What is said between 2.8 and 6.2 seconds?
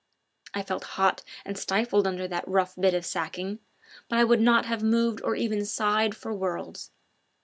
of sacking, but I would not have moved or even sighed